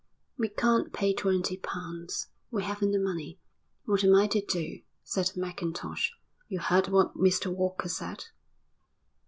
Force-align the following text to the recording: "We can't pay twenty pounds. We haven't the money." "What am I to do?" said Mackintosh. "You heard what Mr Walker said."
"We 0.35 0.49
can't 0.49 0.91
pay 0.91 1.13
twenty 1.13 1.57
pounds. 1.57 2.29
We 2.49 2.63
haven't 2.63 2.89
the 2.89 2.97
money." 2.97 3.37
"What 3.85 4.03
am 4.03 4.15
I 4.15 4.25
to 4.29 4.43
do?" 4.43 4.81
said 5.03 5.33
Mackintosh. 5.37 6.09
"You 6.47 6.57
heard 6.59 6.87
what 6.87 7.13
Mr 7.15 7.53
Walker 7.53 7.87
said." 7.87 8.25